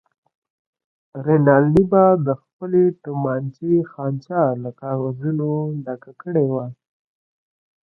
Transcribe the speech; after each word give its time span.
رینالډي 1.25 1.83
به 1.91 2.03
د 2.27 2.27
خپلې 2.41 2.83
تومانچې 3.03 3.73
خانچه 3.91 4.41
له 4.63 4.69
کاغذونو 4.81 5.49
ډکه 5.85 6.11
کړې 6.21 6.45
وه. 6.53 6.65